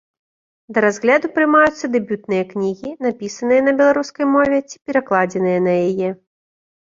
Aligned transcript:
Да 0.75 0.81
разгляду 0.85 1.27
прымаюцца 1.35 1.89
дэбютныя 1.95 2.43
кнігі, 2.53 2.89
напісаныя 3.07 3.61
на 3.67 3.71
беларускай 3.81 4.25
мове 4.37 4.59
ці 4.69 4.79
перакладзеныя 4.91 5.59
на 5.67 5.73
яе. 5.89 6.09